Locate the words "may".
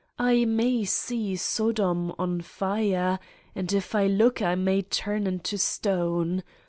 0.45-0.83, 4.55-4.81